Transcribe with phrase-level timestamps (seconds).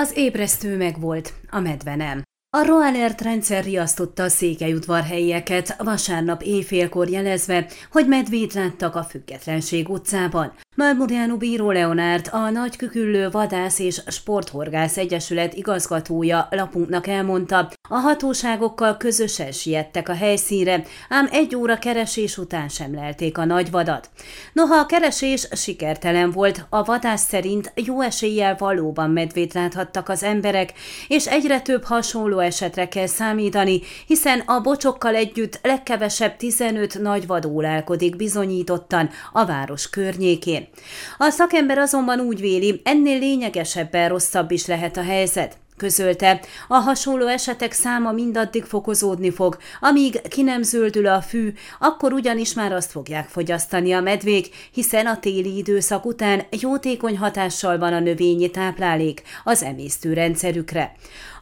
[0.00, 2.22] Az ébresztő megvolt, a medve nem.
[2.56, 10.52] A Roalert rendszer riasztotta a székelyudvarhelyieket vasárnap éjfélkor jelezve, hogy medvét láttak a Függetlenség utcában.
[10.76, 19.52] Marmuriano Bíró Leonárd, a Nagyküküllő Vadász és Sporthorgász Egyesület igazgatója lapunknak elmondta, a hatóságokkal közösen
[19.52, 24.10] siettek a helyszínre, ám egy óra keresés után sem lelték a nagyvadat.
[24.52, 30.72] Noha a keresés sikertelen volt, a vadász szerint jó eséllyel valóban medvét láthattak az emberek,
[31.08, 38.16] és egyre több hasonló esetre kell számítani, hiszen a bocsokkal együtt legkevesebb 15 nagyvad ólálkodik
[38.16, 40.65] bizonyítottan a város környékén.
[41.18, 45.58] A szakember azonban úgy véli, ennél lényegesebben rosszabb is lehet a helyzet.
[45.76, 52.12] Közölte, a hasonló esetek száma mindaddig fokozódni fog, amíg ki nem zöldül a fű, akkor
[52.12, 57.92] ugyanis már azt fogják fogyasztani a medvék, hiszen a téli időszak után jótékony hatással van
[57.92, 60.94] a növényi táplálék az emésztőrendszerükre.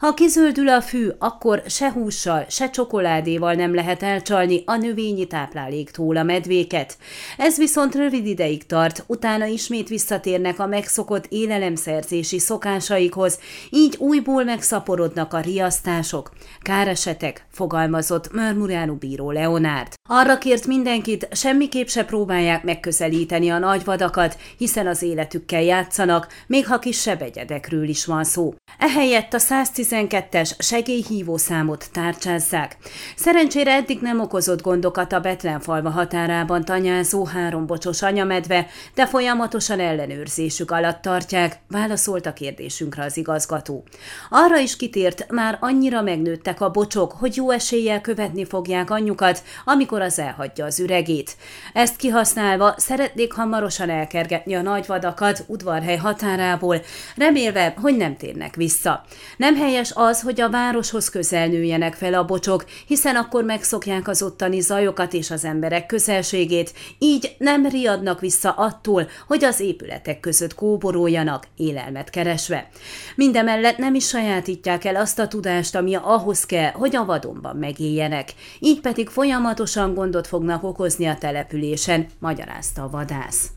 [0.05, 6.17] Ha kizöldül a fű, akkor se hússal, se csokoládéval nem lehet elcsalni a növényi tápláléktól
[6.17, 6.97] a medvéket.
[7.37, 13.39] Ez viszont rövid ideig tart, utána ismét visszatérnek a megszokott élelemszerzési szokásaikhoz,
[13.71, 16.31] így újból megszaporodnak a riasztások.
[16.63, 19.93] Káresetek, fogalmazott Mörmuránu bíró Leonárd.
[20.09, 26.79] Arra kért mindenkit, semmiképp se próbálják megközelíteni a nagyvadakat, hiszen az életükkel játszanak, még ha
[26.79, 28.55] kisebb egyedekről is van szó.
[28.79, 32.77] Ehelyett a 112-es segélyhívó számot tárcsázzák.
[33.17, 41.03] Szerencsére eddig nem okozott gondokat a Betlenfalva határában tanyázó hárombocsos anyamedve, de folyamatosan ellenőrzésük alatt
[41.03, 43.85] tartják, válaszolt a kérdésünkre az igazgató.
[44.31, 50.01] Arra is kitért, már annyira megnőttek a bocsok, hogy jó eséllyel követni fogják anyjukat, amikor
[50.01, 51.37] az elhagyja az üregét.
[51.73, 56.81] Ezt kihasználva szeretnék hamarosan elkergetni a nagyvadakat udvarhely határából,
[57.17, 59.05] remélve, hogy nem térnek vissza.
[59.37, 64.23] Nem helyes az, hogy a városhoz közel nőjenek fel a bocsok, hiszen akkor megszokják az
[64.23, 70.55] ottani zajokat és az emberek közelségét, így nem riadnak vissza attól, hogy az épületek között
[70.55, 72.69] kóboroljanak, élelmet keresve.
[73.17, 78.35] Mindemellett nem is sajátítják el azt a tudást, ami ahhoz kell, hogy a vadonban megéljenek,
[78.59, 83.51] így pedig folyamatosan gondot fognak okozni a településen, magyarázta a vadász.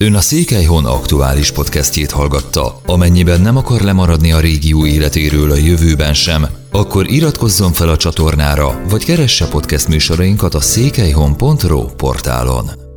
[0.00, 2.80] Ön a Székelyhon aktuális podcastjét hallgatta.
[2.86, 8.82] Amennyiben nem akar lemaradni a régió életéről a jövőben sem, akkor iratkozzon fel a csatornára,
[8.88, 12.87] vagy keresse podcast műsorainkat a székelyhon.pro portálon.